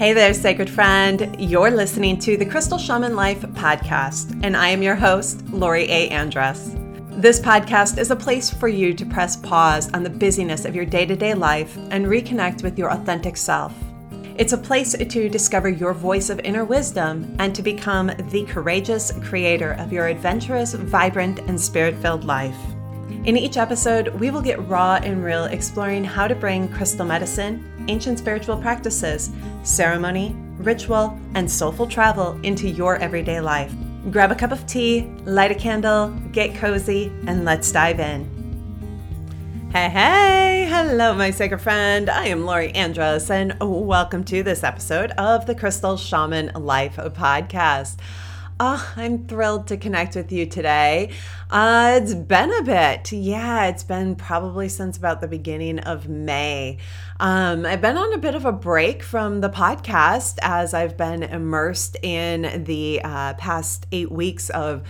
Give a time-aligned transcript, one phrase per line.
[0.00, 1.36] Hey there, sacred friend.
[1.38, 6.08] You're listening to the Crystal Shaman Life podcast, and I am your host, Lori A.
[6.08, 6.74] Andrews.
[7.10, 10.86] This podcast is a place for you to press pause on the busyness of your
[10.86, 13.74] day to day life and reconnect with your authentic self.
[14.38, 19.12] It's a place to discover your voice of inner wisdom and to become the courageous
[19.22, 22.56] creator of your adventurous, vibrant, and spirit filled life.
[23.24, 27.84] In each episode, we will get raw and real exploring how to bring crystal medicine,
[27.86, 29.30] ancient spiritual practices,
[29.62, 33.74] ceremony, ritual, and soulful travel into your everyday life.
[34.10, 38.24] Grab a cup of tea, light a candle, get cozy, and let's dive in.
[39.70, 42.08] Hey, hey, hello, my sacred friend.
[42.08, 47.98] I am Lori Andrews, and welcome to this episode of the Crystal Shaman Life podcast.
[48.62, 51.12] Oh, I'm thrilled to connect with you today.
[51.48, 53.10] Uh, it's been a bit.
[53.10, 56.76] Yeah, it's been probably since about the beginning of May.
[57.18, 61.22] Um, I've been on a bit of a break from the podcast as I've been
[61.22, 64.82] immersed in the uh, past eight weeks of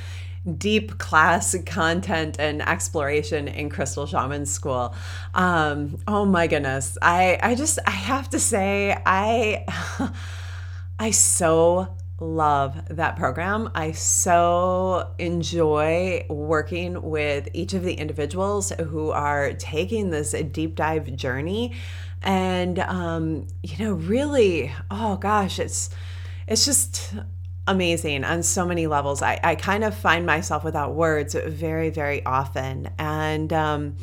[0.58, 4.96] deep class content and exploration in Crystal Shaman School.
[5.32, 6.98] Um, oh my goodness.
[7.00, 9.64] I, I just, I have to say, I,
[10.98, 13.70] I so love that program.
[13.74, 21.16] I so enjoy working with each of the individuals who are taking this deep dive
[21.16, 21.72] journey.
[22.22, 25.88] And, um, you know, really, oh gosh, it's,
[26.46, 27.14] it's just
[27.66, 29.22] amazing on so many levels.
[29.22, 32.91] I, I kind of find myself without words very, very often.
[32.98, 33.96] And, um,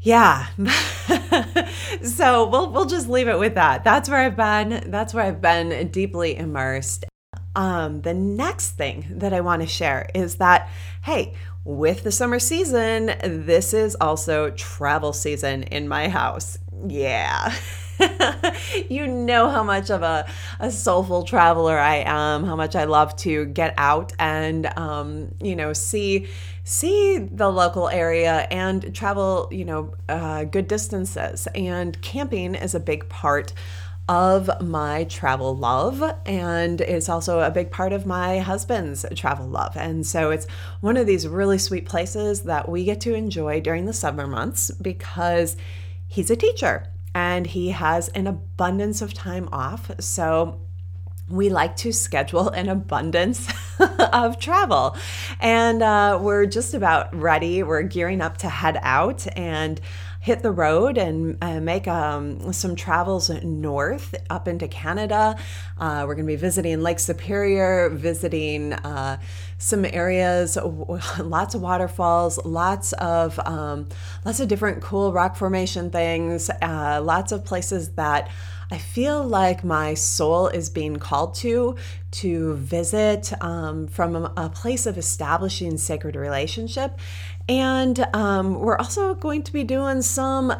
[0.00, 0.48] yeah.
[2.02, 3.84] so we'll we'll just leave it with that.
[3.84, 4.90] That's where I've been.
[4.90, 7.04] That's where I've been deeply immersed.
[7.54, 10.70] Um, the next thing that I want to share is that
[11.02, 16.58] hey, with the summer season, this is also travel season in my house.
[16.86, 17.54] Yeah.
[18.88, 23.14] you know how much of a, a soulful traveler I am, how much I love
[23.16, 26.26] to get out and, um, you know, see
[26.64, 31.48] see the local area and travel, you know, uh, good distances.
[31.54, 33.52] And camping is a big part
[34.08, 39.76] of my travel love and it's also a big part of my husband's travel love
[39.76, 40.44] and so it's
[40.80, 44.72] one of these really sweet places that we get to enjoy during the summer months
[44.72, 45.56] because
[46.08, 49.90] he's a teacher and he has an abundance of time off.
[50.00, 50.61] So
[51.28, 53.48] we like to schedule an abundance
[54.12, 54.96] of travel.
[55.40, 57.62] And uh, we're just about ready.
[57.62, 59.80] We're gearing up to head out and
[60.22, 65.36] hit the road and uh, make um, some travels north up into Canada.
[65.76, 69.18] Uh, we're going to be visiting Lake Superior, visiting uh,
[69.58, 70.56] some areas,
[71.18, 73.88] lots of waterfalls, lots of um,
[74.24, 78.30] lots of different cool rock formation things, uh, lots of places that.
[78.72, 81.76] I feel like my soul is being called to
[82.12, 86.98] to visit um, from a, a, place of establishing sacred relationship
[87.50, 90.54] and um, we're also going to be doing some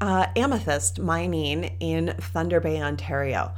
[0.00, 3.52] uh, amethyst mining in Thunder Bay, Ontario.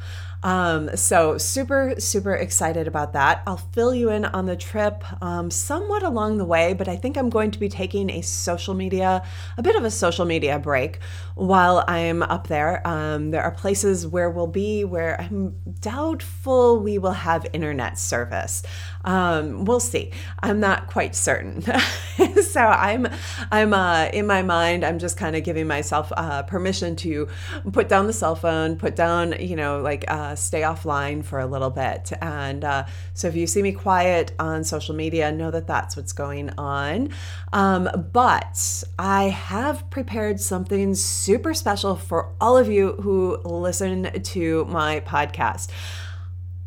[0.44, 3.43] Um, so, super, super excited about that.
[3.47, 7.16] I'll fill you in on the trip um, somewhat along the way, but I think
[7.16, 9.25] I'm going to be taking a social media,
[9.56, 11.00] a bit of a social media break
[11.34, 12.87] while I'm up there.
[12.87, 18.62] Um, there are places where we'll be where I'm doubtful we will have internet service.
[19.04, 20.12] Um, we'll see.
[20.43, 21.62] I'm not quite certain.
[22.43, 23.09] so I'm,
[23.50, 24.84] I'm uh, in my mind.
[24.84, 27.28] I'm just kind of giving myself uh, permission to
[27.72, 31.47] put down the cell phone, put down, you know, like uh, stay offline for a
[31.47, 32.12] little bit.
[32.21, 36.12] And uh, so if you see me quiet on social media, know that that's what's
[36.12, 37.11] going on.
[37.53, 44.65] Um, but I have prepared something super special for all of you who listen to
[44.67, 45.71] my podcast.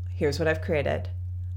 [0.09, 1.09] Here's what I've created.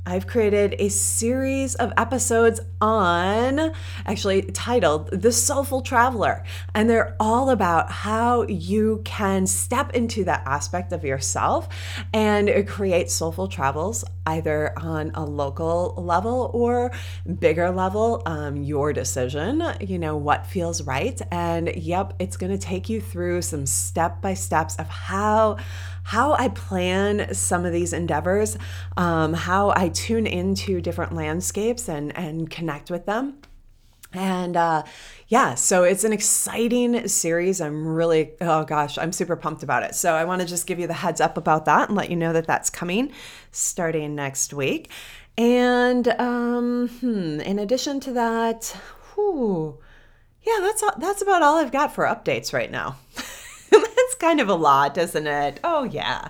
[0.06, 3.72] I've created a series of episodes on,
[4.06, 6.42] actually titled The Soulful Traveler.
[6.74, 11.68] And they're all about how you can step into that aspect of yourself
[12.14, 16.92] and create soulful travels, either on a local level or
[17.38, 18.22] bigger level.
[18.24, 21.20] Um, your decision, you know, what feels right.
[21.30, 25.58] And yep, it's going to take you through some step by steps of how
[26.04, 28.56] how I plan some of these endeavors,
[28.97, 33.38] um, how I tune into different landscapes and, and connect with them.
[34.12, 34.82] And uh,
[35.28, 37.60] yeah, so it's an exciting series.
[37.60, 39.94] I'm really, oh gosh, I'm super pumped about it.
[39.94, 42.16] So I want to just give you the heads up about that and let you
[42.16, 43.12] know that that's coming
[43.53, 44.91] starting next week.
[45.38, 48.76] And um, hmm, in addition to that,
[49.14, 49.78] whew,
[50.42, 52.96] yeah, that's that's about all I've got for updates right now.
[54.20, 55.58] kind of a lot, isn't it?
[55.64, 56.28] Oh, yeah.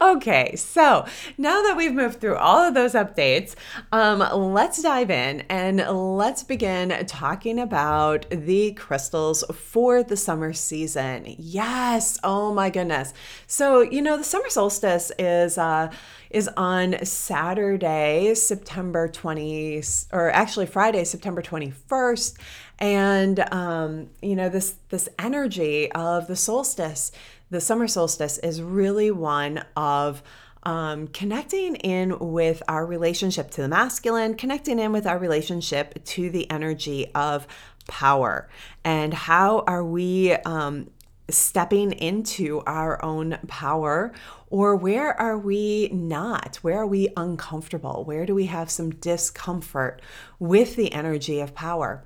[0.00, 1.04] Okay, so
[1.36, 3.54] now that we've moved through all of those updates,
[3.90, 4.20] um,
[4.52, 5.78] let's dive in and
[6.16, 11.34] let's begin talking about the crystals for the summer season.
[11.36, 13.12] Yes, oh my goodness.
[13.46, 15.58] So, you know, the summer solstice is.
[15.58, 15.92] Uh,
[16.30, 22.38] is on Saturday, September 20, or actually Friday, September 21st.
[22.78, 27.12] And um, you know, this this energy of the solstice,
[27.50, 30.22] the summer solstice, is really one of
[30.64, 36.30] um, connecting in with our relationship to the masculine, connecting in with our relationship to
[36.30, 37.46] the energy of
[37.88, 38.48] power,
[38.84, 40.88] and how are we um,
[41.28, 44.12] stepping into our own power
[44.50, 46.56] or where are we not?
[46.56, 48.04] Where are we uncomfortable?
[48.04, 50.02] Where do we have some discomfort
[50.38, 52.04] with the energy of power?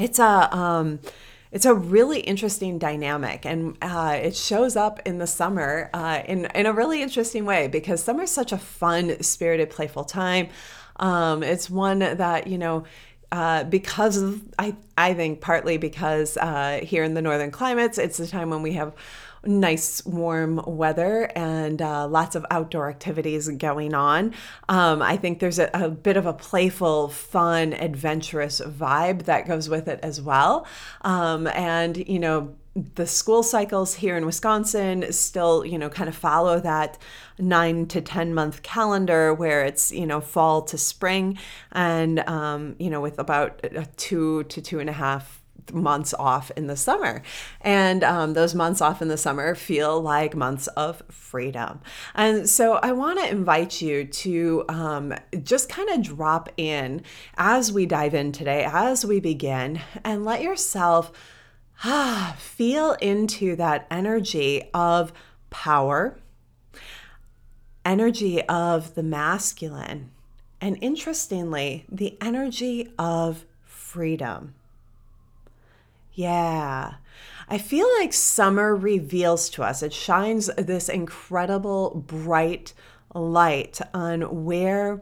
[0.00, 1.00] It's a um,
[1.52, 6.46] it's a really interesting dynamic, and uh, it shows up in the summer uh, in
[6.54, 10.48] in a really interesting way because summer is such a fun, spirited, playful time.
[10.96, 12.84] Um, it's one that you know
[13.32, 18.16] uh, because of, I, I think partly because uh, here in the northern climates, it's
[18.16, 18.92] the time when we have
[19.44, 24.34] nice warm weather and uh, lots of outdoor activities going on.
[24.68, 29.68] Um, I think there's a, a, bit of a playful, fun, adventurous vibe that goes
[29.68, 30.66] with it as well.
[31.02, 32.54] Um, and, you know,
[32.94, 36.98] the school cycles here in Wisconsin still, you know, kind of follow that
[37.38, 41.38] nine to 10 month calendar where it's, you know, fall to spring
[41.72, 45.39] and, um, you know, with about a two to two and a half
[45.72, 47.22] months off in the summer.
[47.60, 51.80] And um, those months off in the summer feel like months of freedom.
[52.14, 57.02] And so I want to invite you to um, just kind of drop in
[57.36, 61.12] as we dive in today, as we begin, and let yourself
[61.84, 65.12] ah, feel into that energy of
[65.50, 66.18] power,
[67.84, 70.10] energy of the masculine,
[70.60, 74.54] and interestingly, the energy of freedom.
[76.20, 76.96] Yeah.
[77.48, 82.74] I feel like summer reveals to us, it shines this incredible bright
[83.14, 85.00] light on where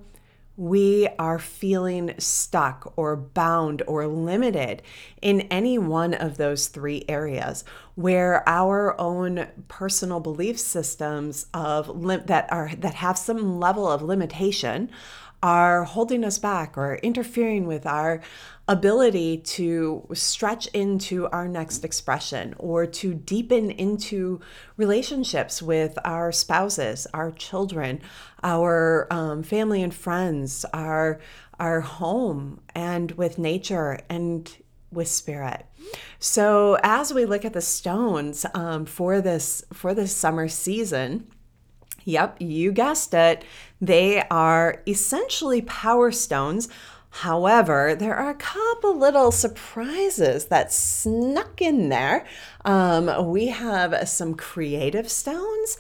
[0.57, 4.83] we are feeling stuck or bound or limited
[5.21, 7.65] in any one of those three areas
[7.97, 14.89] where our own personal belief systems of that are that have some level of limitation
[15.43, 18.21] are holding us back or interfering with our
[18.67, 24.41] ability to stretch into our next expression or to deepen into
[24.77, 28.01] relationships with our spouses, our children,
[28.43, 31.19] our um, family and friends, our
[31.61, 34.57] our home, and with nature and
[34.93, 35.67] with spirit.
[36.21, 41.27] So as we look at the stones um, for this for this summer season
[42.09, 43.45] Yep, you guessed it.
[43.81, 46.69] They are essentially power stones.
[47.11, 52.27] However, there are a couple little surprises that snuck in there.
[52.65, 55.79] Um, we have some creative stones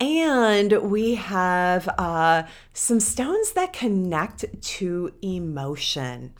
[0.00, 6.32] and we have uh, some stones that connect to emotion.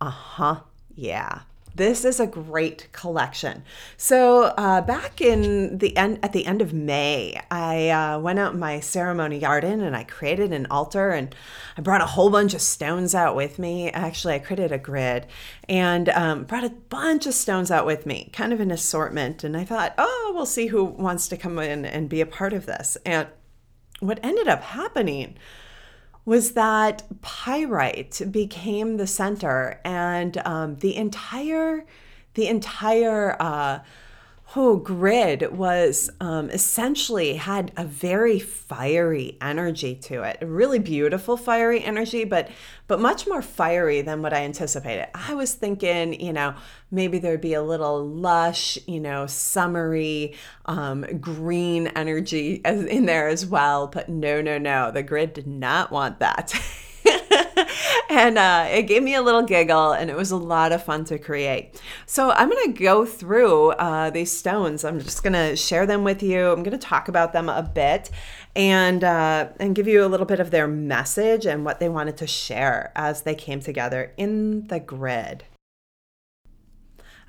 [0.00, 0.60] Uh huh.
[0.94, 1.42] Yeah.
[1.76, 3.64] This is a great collection.
[3.96, 8.54] So uh, back in the end, at the end of May, I uh, went out
[8.54, 11.34] in my ceremony garden and I created an altar and
[11.76, 13.90] I brought a whole bunch of stones out with me.
[13.90, 15.26] Actually, I created a grid
[15.68, 19.42] and um, brought a bunch of stones out with me, kind of an assortment.
[19.42, 22.52] And I thought, oh, we'll see who wants to come in and be a part
[22.52, 22.96] of this.
[23.04, 23.26] And
[23.98, 25.36] what ended up happening
[26.24, 31.84] was that pyrite became the center and um, the entire
[32.34, 33.78] the entire uh,
[34.54, 40.38] whole grid was um, essentially had a very fiery energy to it.
[40.40, 42.48] A really beautiful fiery energy but
[42.86, 45.08] but much more fiery than what i anticipated.
[45.12, 46.54] I was thinking you know
[46.92, 53.44] maybe there'd be a little lush you know summery um, green energy in there as
[53.44, 56.54] well but no no no the grid did not want that
[58.10, 61.04] and uh, it gave me a little giggle, and it was a lot of fun
[61.06, 61.80] to create.
[62.06, 64.84] So I'm going to go through uh, these stones.
[64.84, 66.50] I'm just going to share them with you.
[66.50, 68.10] I'm going to talk about them a bit,
[68.56, 72.16] and uh, and give you a little bit of their message and what they wanted
[72.18, 75.44] to share as they came together in the grid.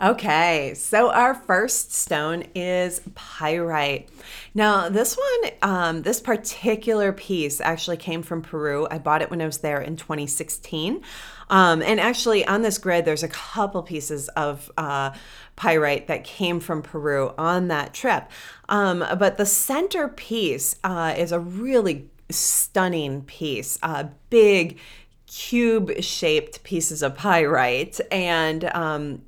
[0.01, 4.09] Okay, so our first stone is pyrite.
[4.53, 8.87] Now, this one, um, this particular piece actually came from Peru.
[8.91, 11.01] I bought it when I was there in 2016.
[11.49, 15.11] Um, and actually, on this grid, there's a couple pieces of uh,
[15.55, 18.29] pyrite that came from Peru on that trip.
[18.67, 24.77] Um, but the center piece uh, is a really stunning piece, a big
[25.27, 29.21] cube shaped pieces of pyrite and um,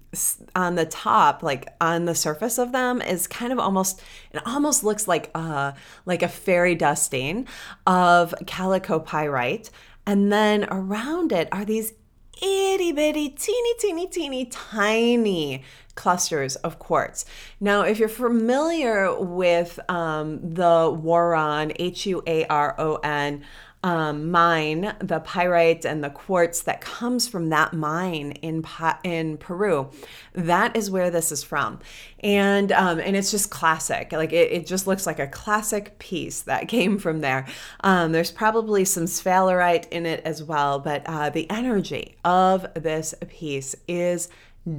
[0.55, 4.01] on the top like on the surface of them is kind of almost
[4.31, 5.71] it almost looks like uh
[6.05, 7.47] like a fairy dusting
[7.85, 9.69] of calico pyrite
[10.05, 11.93] and then around it are these
[12.41, 15.63] itty bitty teeny teeny teeny tiny
[15.97, 17.25] clusters of quartz.
[17.59, 23.43] Now, if you're familiar with um, the Huaron, H U A R O N,
[23.87, 28.61] um, mine, the pyrite and the quartz that comes from that mine in
[29.05, 29.89] in Peru.
[30.33, 31.79] That is where this is from,
[32.19, 34.11] and um, and it's just classic.
[34.11, 37.47] Like it, it just looks like a classic piece that came from there.
[37.79, 43.13] Um, there's probably some sphalerite in it as well, but uh, the energy of this
[43.29, 44.27] piece is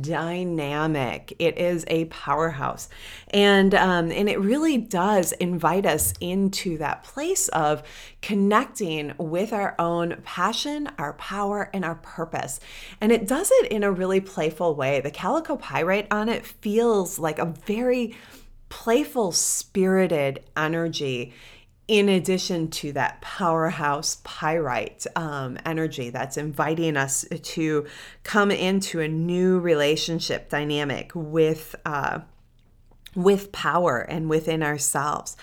[0.01, 1.35] dynamic.
[1.39, 2.89] It is a powerhouse,
[3.29, 7.83] and um, and it really does invite us into that place of
[8.23, 12.61] connecting with our own passion, our power, and our purpose.
[13.01, 15.01] And it does it in a really playful way.
[15.01, 18.17] The calico pyrite on it feels like a very
[18.69, 21.33] playful, spirited energy
[21.89, 27.87] in addition to that powerhouse pyrite um, energy that's inviting us to
[28.23, 32.21] come into a new relationship dynamic with uh,
[33.15, 35.37] with power and within ourselves.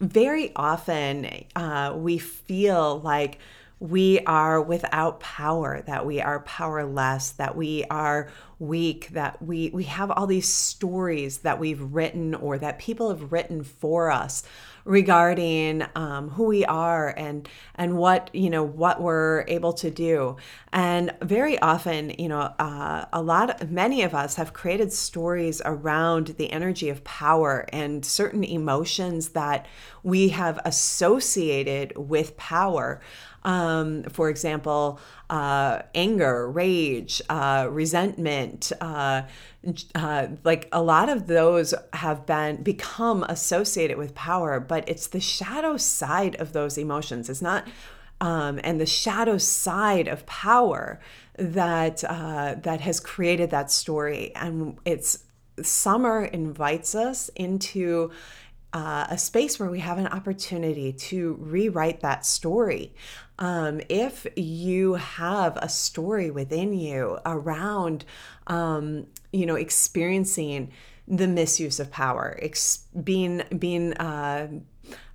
[0.00, 3.38] Very often uh, we feel like
[3.78, 9.82] we are without power that we are powerless that we are weak that we we
[9.84, 14.42] have all these stories that we've written or that people have written for us
[14.84, 20.36] regarding um, who we are and and what you know what we're able to do.
[20.72, 25.62] And very often you know uh, a lot of, many of us have created stories
[25.64, 29.66] around the energy of power and certain emotions that
[30.02, 33.00] we have associated with power
[33.44, 34.98] um, for example,
[35.30, 39.22] uh, anger, rage, uh, resentment, uh,
[39.94, 45.20] uh, like a lot of those have been become associated with power, but it's the
[45.20, 47.28] shadow side of those emotions.
[47.28, 47.66] It's not,
[48.20, 51.00] um, and the shadow side of power
[51.36, 55.24] that uh, that has created that story, and it's
[55.62, 58.10] summer invites us into
[58.74, 62.92] uh, a space where we have an opportunity to rewrite that story.
[63.38, 68.04] Um, if you have a story within you around,
[68.46, 70.70] um, you know, experiencing
[71.08, 74.48] the misuse of power, ex- being being uh,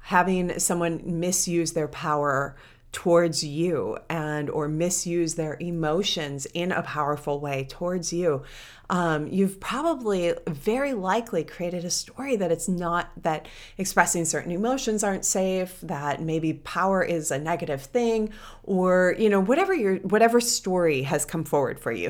[0.01, 2.55] having someone misuse their power
[2.91, 8.43] towards you and or misuse their emotions in a powerful way towards you
[8.91, 15.03] um, you've probably very likely created a story that it's not that expressing certain emotions
[15.03, 18.31] aren't safe that maybe power is a negative thing
[18.63, 22.09] or you know whatever your whatever story has come forward for you.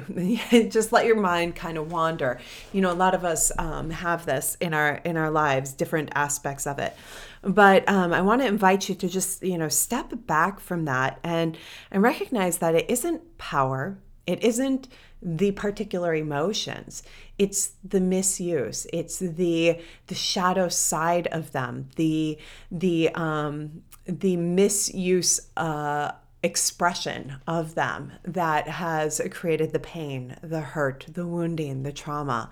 [0.69, 2.39] Just let your mind kind of wander.
[2.71, 6.09] You know a lot of us um, have this in our in our lives different
[6.15, 6.95] aspects of it.
[7.41, 11.19] But um, i want to invite you to just you know step back from that
[11.23, 11.57] and
[11.91, 14.88] and recognize that it isn't power it isn't
[15.21, 17.03] the particular emotions
[17.38, 22.38] it's the misuse it's the the shadow side of them the
[22.71, 26.11] the um the misuse uh
[26.41, 32.49] expression of them that has created the pain the hurt the wounding the trauma.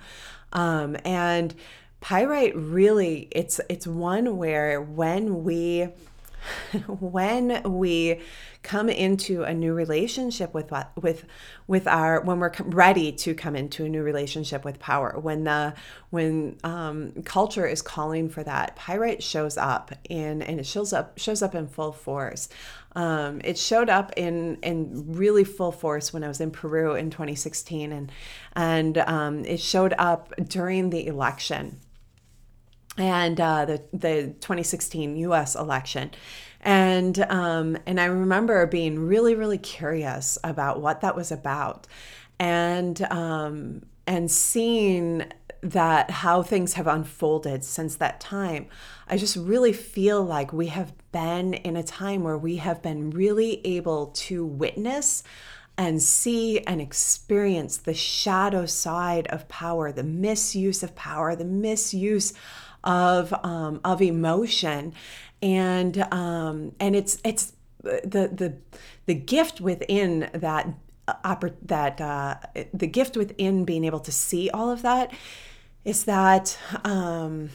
[0.51, 1.55] Um and
[2.01, 5.87] pyrite really it's it's one where when we
[6.87, 8.21] when we
[8.63, 11.25] come into a new relationship with with
[11.67, 15.73] with our when we're ready to come into a new relationship with power when the
[16.09, 21.17] when um, culture is calling for that pyrite shows up in and it shows up
[21.17, 22.49] shows up in full force.
[22.95, 27.09] Um, it showed up in in really full force when I was in Peru in
[27.09, 28.11] 2016 and
[28.53, 31.79] and um, it showed up during the election
[32.97, 35.55] and uh, the the 2016 U.S.
[35.55, 36.11] election,
[36.61, 41.87] and um, and I remember being really really curious about what that was about,
[42.39, 45.25] and um, and seeing
[45.61, 48.67] that how things have unfolded since that time.
[49.07, 53.09] I just really feel like we have been in a time where we have been
[53.09, 55.23] really able to witness
[55.77, 62.33] and see and experience the shadow side of power, the misuse of power, the misuse
[62.83, 64.93] of um, of emotion,
[65.41, 67.53] and um, and it's it's
[67.83, 68.57] the the
[69.05, 70.73] the gift within that
[71.61, 72.35] that uh,
[72.73, 75.13] the gift within being able to see all of that
[75.85, 77.49] is that um,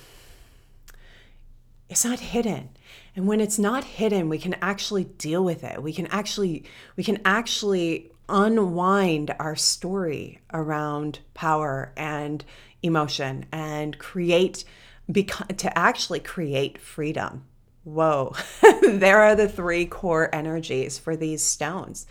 [1.88, 2.70] it's not hidden.
[3.14, 5.82] And when it's not hidden we can actually deal with it.
[5.82, 6.64] We can actually
[6.96, 12.44] we can actually unwind our story around power and
[12.82, 14.64] emotion and create
[15.10, 17.44] beca- to actually create freedom
[17.84, 18.34] whoa
[18.82, 22.06] there are the three core energies for these stones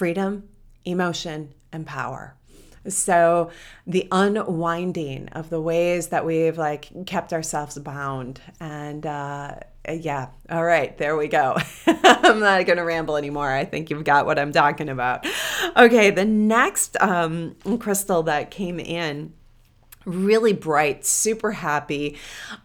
[0.00, 0.48] freedom,
[0.86, 2.34] emotion, and power.
[2.88, 3.50] So
[3.86, 9.56] the unwinding of the ways that we've like kept ourselves bound and uh
[9.90, 11.56] yeah, all right, there we go.
[11.86, 13.50] I'm not going to ramble anymore.
[13.50, 15.26] I think you've got what I'm talking about.
[15.76, 19.32] Okay, the next um, crystal that came in
[20.04, 22.16] really bright, super happy.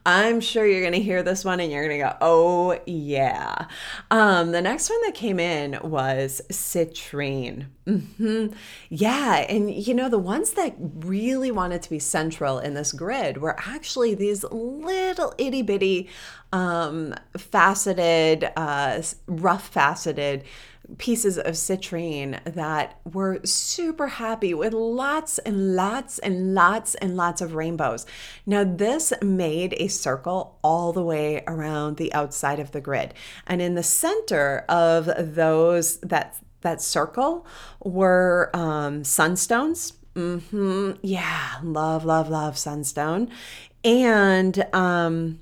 [0.05, 3.67] I'm sure you're going to hear this one and you're going to go, oh, yeah.
[4.09, 7.65] Um, the next one that came in was citrine.
[7.85, 8.53] Mm-hmm.
[8.89, 9.35] Yeah.
[9.49, 13.57] And, you know, the ones that really wanted to be central in this grid were
[13.59, 16.09] actually these little itty bitty,
[16.53, 20.43] um, faceted, uh, rough faceted
[20.97, 27.41] pieces of citrine that were super happy with lots and lots and lots and lots
[27.41, 28.05] of rainbows.
[28.45, 33.13] Now, this made a circle all the way around the outside of the grid.
[33.47, 37.45] And in the center of those that that circle
[37.79, 39.93] were um, sunstones.
[40.15, 40.93] Mm-hmm.
[41.03, 43.29] Yeah, love, love, love sunstone,
[43.83, 45.39] and um,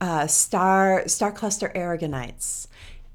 [0.00, 2.66] uh, star star cluster aragonites.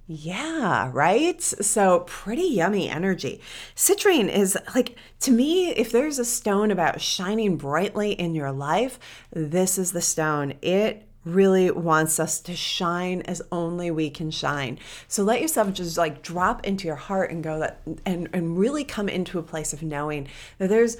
[0.05, 1.41] Yeah, right?
[1.41, 3.39] So pretty yummy energy.
[3.75, 8.99] Citrine is like, to me, if there's a stone about shining brightly in your life,
[9.31, 10.55] this is the stone.
[10.61, 14.77] It really wants us to shine as only we can shine.
[15.07, 18.83] So let yourself just like drop into your heart and go that and and really
[18.83, 20.97] come into a place of knowing that there's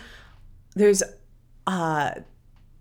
[0.75, 1.03] there's
[1.67, 2.11] uh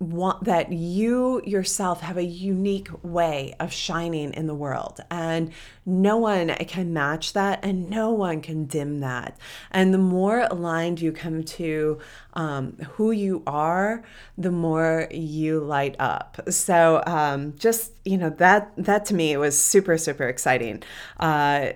[0.02, 5.00] want that you yourself have a unique way of shining in the world.
[5.10, 5.52] And
[5.86, 9.38] no one can match that and no one can dim that.
[9.70, 11.98] And the more aligned you come to
[12.34, 14.02] um, who you are
[14.36, 16.40] the more you light up.
[16.50, 20.82] So um, just you know that that to me was super super exciting.
[21.20, 21.72] Uh,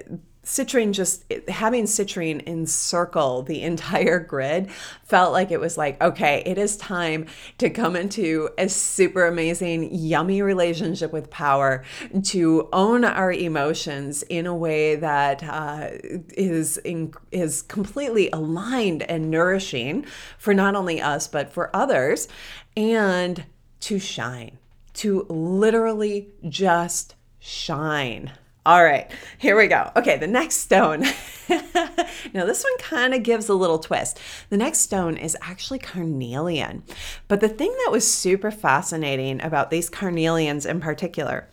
[0.46, 4.70] citrine just having citrine encircle the entire grid
[5.02, 7.26] felt like it was like okay it is time
[7.58, 11.82] to come into a super amazing yummy relationship with power
[12.22, 15.88] to own our emotions in a way that uh,
[16.34, 20.06] is in, is completely aligned and nourishing
[20.38, 22.28] for not only us but for others
[22.76, 23.44] and
[23.80, 24.58] to shine
[24.94, 28.30] to literally just shine
[28.66, 29.92] all right, here we go.
[29.94, 31.02] Okay, the next stone.
[31.48, 34.18] now, this one kind of gives a little twist.
[34.50, 36.82] The next stone is actually carnelian.
[37.28, 41.48] But the thing that was super fascinating about these carnelians in particular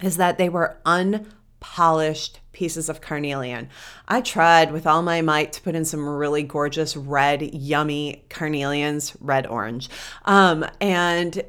[0.00, 3.68] is that they were unpolished pieces of carnelian.
[4.08, 9.14] I tried with all my might to put in some really gorgeous red, yummy carnelians,
[9.20, 9.90] red orange.
[10.24, 11.44] Um, and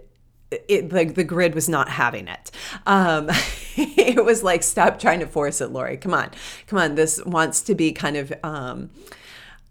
[0.68, 2.52] it like the grid was not having it.
[2.86, 3.30] Um,
[3.76, 5.98] it was like, stop trying to force it, Lori.
[5.98, 6.32] Come on,
[6.68, 6.96] come on.
[6.96, 8.90] This wants to be kind of um,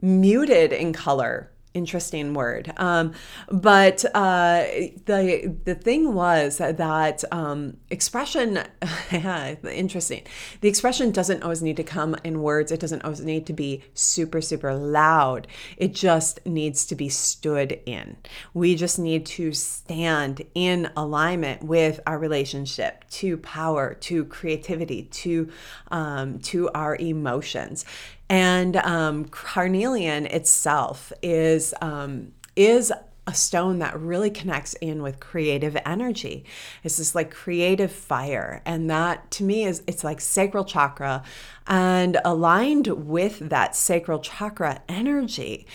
[0.00, 2.72] muted in color interesting word.
[2.76, 3.12] Um,
[3.50, 4.64] but uh,
[5.06, 8.60] the the thing was that um, expression,
[9.12, 10.22] interesting.
[10.60, 12.72] The expression doesn't always need to come in words.
[12.72, 15.46] It doesn't always need to be super super loud.
[15.76, 18.16] It just needs to be stood in.
[18.54, 25.50] We just need to stand in alignment with our relationship to power, to creativity, to
[25.90, 27.84] um, to our emotions.
[28.34, 32.92] And um, carnelian itself is um, is
[33.28, 36.44] a stone that really connects in with creative energy.
[36.82, 38.60] It's this like creative fire.
[38.66, 41.22] And that to me is it's like sacral chakra.
[41.68, 45.68] And aligned with that sacral chakra energy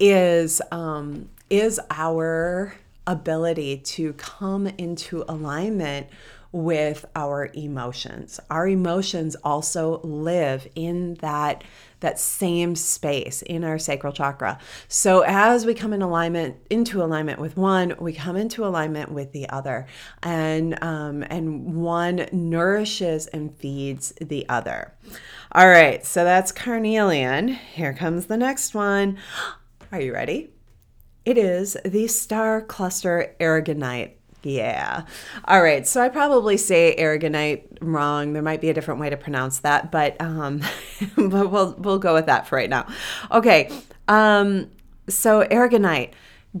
[0.00, 2.76] is um, is our
[3.06, 6.06] ability to come into alignment
[6.50, 8.40] with our emotions.
[8.48, 11.62] Our emotions also live in that
[12.00, 14.58] that same space in our sacral chakra.
[14.88, 19.32] So as we come in alignment into alignment with one, we come into alignment with
[19.32, 19.86] the other,
[20.22, 24.92] and um, and one nourishes and feeds the other.
[25.52, 27.48] All right, so that's carnelian.
[27.48, 29.18] Here comes the next one.
[29.92, 30.50] Are you ready?
[31.24, 34.15] It is the star cluster aragonite.
[34.46, 35.02] Yeah.
[35.46, 35.84] All right.
[35.88, 38.32] So I probably say aragonite wrong.
[38.32, 40.62] There might be a different way to pronounce that, but um,
[41.16, 42.86] but we'll we'll go with that for right now.
[43.32, 43.72] Okay.
[44.06, 44.70] Um,
[45.08, 46.12] so aragonite,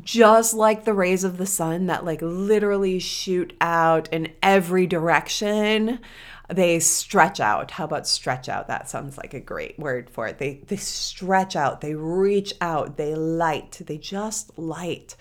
[0.02, 6.00] just like the rays of the sun that like literally shoot out in every direction
[6.48, 7.72] they stretch out.
[7.72, 8.68] How about stretch out?
[8.68, 10.38] That sounds like a great word for it.
[10.38, 15.14] They they stretch out, they reach out, they light, they just light.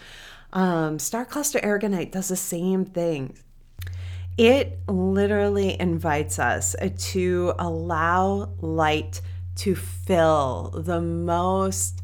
[0.55, 3.37] Um, Star Cluster Aragonite does the same thing.
[4.37, 6.75] It literally invites us
[7.11, 9.21] to allow light
[9.57, 12.01] to fill the most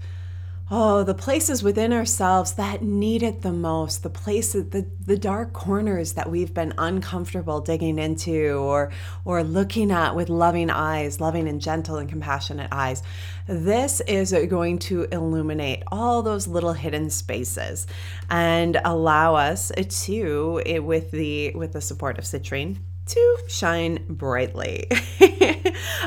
[0.73, 5.51] Oh, the places within ourselves that need it the most, the places, the, the dark
[5.51, 8.89] corners that we've been uncomfortable digging into or,
[9.25, 13.03] or looking at with loving eyes, loving and gentle and compassionate eyes.
[13.47, 17.85] This is going to illuminate all those little hidden spaces
[18.29, 19.73] and allow us
[20.05, 24.89] to, eh, with the, with the support of citrine, to shine brightly.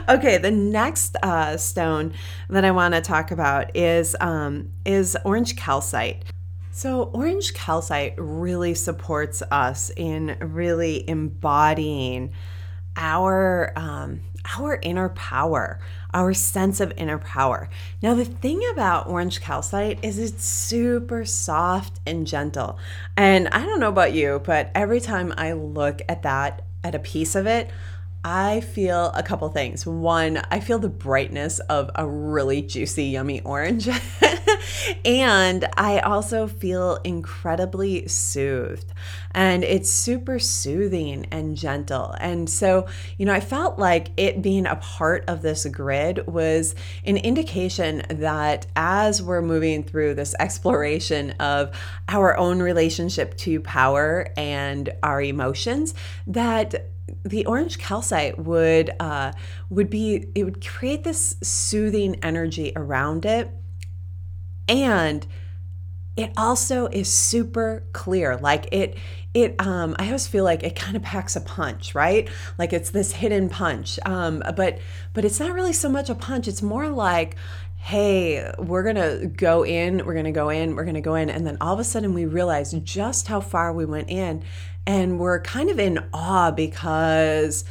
[0.09, 2.13] okay, the next uh, stone
[2.49, 6.25] that I want to talk about is um, is orange calcite.
[6.71, 12.33] So, orange calcite really supports us in really embodying
[12.97, 14.21] our um,
[14.59, 15.81] our inner power,
[16.13, 17.69] our sense of inner power.
[18.03, 22.79] Now, the thing about orange calcite is it's super soft and gentle.
[23.17, 26.99] And I don't know about you, but every time I look at that at a
[26.99, 27.71] piece of it,
[28.27, 29.85] I feel a couple things.
[29.85, 33.87] One, I feel the brightness of a really juicy, yummy orange.
[35.05, 38.91] and I also feel incredibly soothed.
[39.33, 42.15] And it's super soothing and gentle.
[42.19, 42.87] And so,
[43.19, 48.05] you know, I felt like it being a part of this grid was an indication
[48.09, 51.77] that as we're moving through this exploration of
[52.09, 55.95] our own relationship to power and our emotions,
[56.27, 56.94] that
[57.25, 59.33] the orange calcite would uh,
[59.71, 63.51] would be it would create this soothing energy around it
[64.69, 65.27] and
[66.17, 68.97] it also is super clear like it
[69.35, 72.90] it um i always feel like it kind of packs a punch right like it's
[72.90, 74.79] this hidden punch um but
[75.12, 77.37] but it's not really so much a punch it's more like
[77.85, 81.29] hey, we're to go in, we're to go in, we're to go in.
[81.29, 84.43] And then all of a sudden we realize just how far we went in.
[84.87, 87.64] And we're kind of in awe because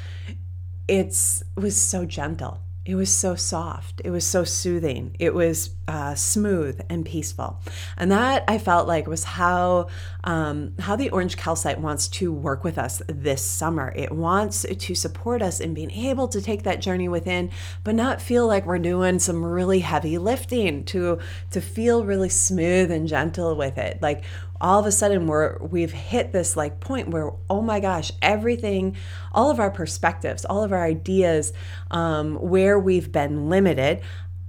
[0.88, 2.60] it's it was so gentle.
[2.86, 4.02] It was so soft.
[4.04, 5.16] It was so soothing.
[5.18, 7.62] It was uh, smooth and peaceful,
[7.96, 9.88] and that I felt like was how
[10.26, 13.94] um, how the orange calcite wants to work with us this summer.
[13.96, 17.52] It wants to support us in being able to take that journey within,
[17.86, 20.84] but not feel like we're doing some really heavy lifting.
[20.86, 21.20] To
[21.52, 24.26] to feel really smooth and gentle with it, like
[24.64, 28.96] all of a sudden we're we've hit this like point where oh my gosh everything
[29.34, 31.54] all of our perspectives all of our ideas
[31.92, 34.02] um, where we've been limited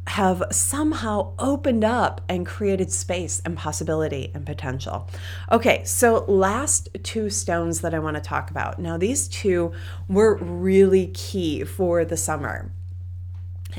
[0.06, 5.08] have somehow opened up and created space and possibility and potential.
[5.50, 8.78] Okay, so last two stones that I want to talk about.
[8.78, 9.72] Now, these two
[10.06, 12.70] were really key for the summer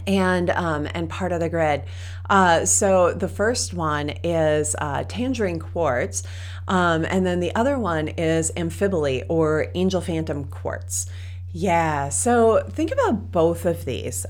[0.07, 1.83] and um, and part of the grid.
[2.29, 6.23] Uh, so the first one is uh, tangerine quartz,
[6.67, 11.07] um, and then the other one is amphibole or angel phantom quartz.
[11.51, 14.25] Yeah, so think about both of these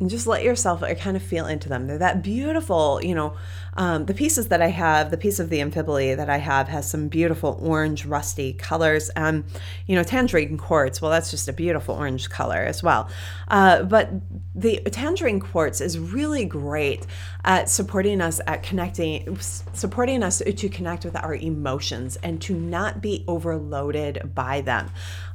[0.00, 1.86] and just let yourself kind of feel into them.
[1.86, 3.36] They're that beautiful, you know,
[3.78, 6.90] um, the pieces that I have, the piece of the amphibole that I have has
[6.90, 9.08] some beautiful orange rusty colors.
[9.14, 9.44] Um,
[9.86, 13.08] you know, tangerine quartz, well, that's just a beautiful orange color as well.
[13.46, 14.10] Uh, but
[14.52, 17.06] the tangerine quartz is really great
[17.44, 23.00] at supporting us at connecting, supporting us to connect with our emotions and to not
[23.00, 24.90] be overloaded by them.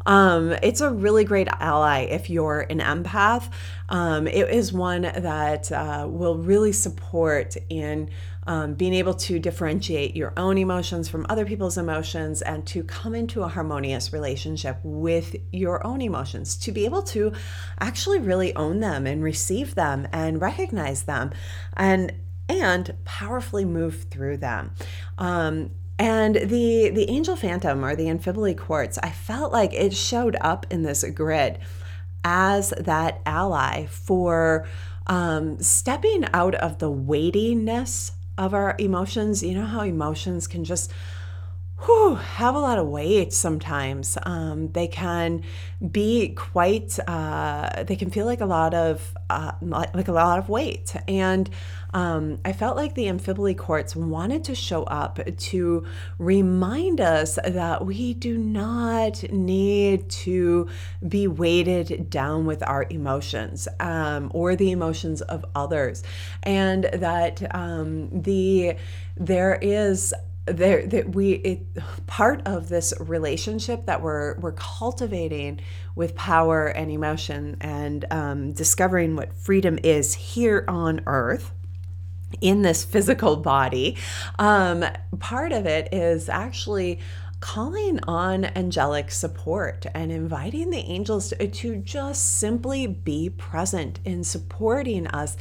[0.06, 3.50] Um, it's a really great ally if you're an empath.
[3.88, 8.10] Um, it is one that uh, will really support in
[8.46, 13.16] um, being able to differentiate your own emotions from other people's emotions and to come
[13.16, 17.32] into a harmonious relationship with your own emotions, to be able to
[17.80, 21.32] actually really own them and receive them and recognize them
[21.76, 22.14] and
[22.50, 24.72] and powerfully move through them.
[25.18, 30.36] Um, And the the angel phantom or the amphibole quartz, I felt like it showed
[30.42, 31.60] up in this grid
[32.24, 34.66] as that ally for
[35.08, 39.44] um, stepping out of the weightiness of our emotions.
[39.44, 40.92] You know how emotions can just
[41.86, 44.18] whew, have a lot of weight sometimes.
[44.24, 45.44] Um, they can
[45.92, 50.50] be quite, uh, they can feel like a lot of, uh, like a lot of
[50.50, 50.96] weight.
[51.08, 51.50] And
[51.94, 55.86] um, I felt like the amphibole quartz wanted to show up to
[56.18, 60.68] remind us that we do not need to
[61.08, 66.04] be weighted down with our emotions um, or the emotions of others,
[66.42, 68.76] and that um, the
[69.16, 70.14] there is
[70.46, 71.66] there that we it
[72.06, 75.60] part of this relationship that we're we're cultivating
[75.96, 81.52] with power and emotion and um, discovering what freedom is here on earth
[82.42, 83.96] in this physical body
[84.38, 84.84] um,
[85.20, 87.00] part of it is actually
[87.40, 94.24] calling on angelic support and inviting the angels to, to just simply be present in
[94.24, 95.36] supporting us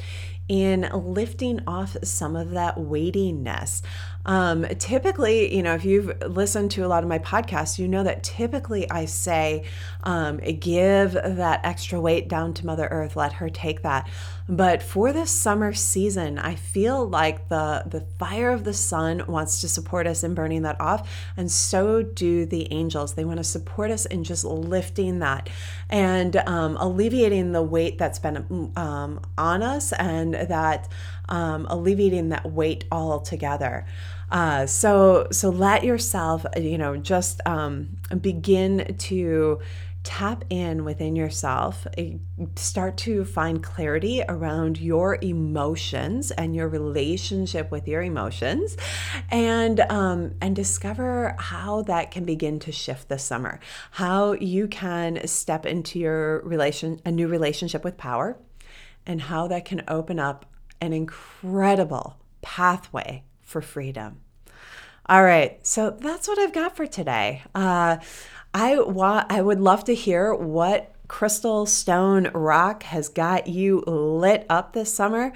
[0.49, 3.83] in lifting off some of that weightiness.
[4.25, 8.05] Um, typically, you know, if you've listened to a lot of my podcasts, you know
[8.05, 9.65] that typically I say,
[10.05, 14.09] um, give that extra weight down to Mother Earth, let her take that.
[14.49, 19.61] But for this summer season, I feel like the, the fire of the sun wants
[19.61, 23.15] to support us in burning that off, and so do the angels.
[23.15, 25.49] They want to support us in just lifting that
[25.89, 30.89] and um, alleviating the weight that's been um, on us and that
[31.33, 33.87] um, alleviating that weight altogether.
[34.31, 39.59] Uh, so so let yourself, you know, just um, begin to
[40.05, 42.15] tap in within yourself eh,
[42.57, 48.77] start to find clarity around your emotions and your relationship with your emotions
[49.31, 53.61] and um, and discover how that can begin to shift this summer
[53.93, 58.37] how you can step into your relation a new relationship with power
[59.07, 60.52] and how that can open up
[60.83, 64.21] an incredible pathway for freedom.
[65.07, 67.43] All right, so that's what I've got for today.
[67.55, 67.99] Uh,
[68.53, 74.47] I want I would love to hear what crystal stone rock has got you lit
[74.49, 75.31] up this summer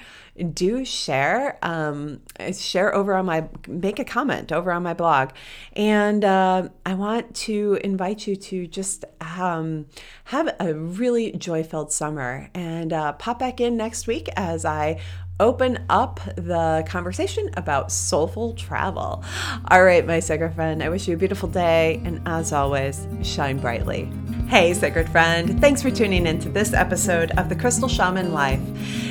[0.54, 2.18] do share um,
[2.58, 5.28] share over on my make a comment over on my blog
[5.74, 9.84] and uh, i want to invite you to just um,
[10.24, 14.98] have a really joy filled summer and uh, pop back in next week as i
[15.38, 19.22] open up the conversation about soulful travel.
[19.70, 23.58] All right, my sacred friend, I wish you a beautiful day, and as always, shine
[23.58, 24.10] brightly.
[24.48, 28.60] Hey, sacred friend, thanks for tuning in to this episode of The Crystal Shaman Life.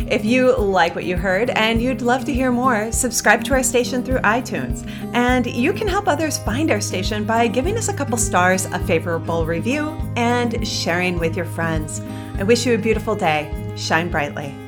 [0.10, 3.64] If you like what you heard and you'd love to hear more, subscribe to our
[3.64, 4.88] station through iTunes.
[5.14, 8.80] And you can help others find our station by giving us a couple stars, a
[8.80, 12.02] favorable review, and sharing with your friends.
[12.38, 13.52] I wish you a beautiful day.
[13.76, 14.65] Shine brightly.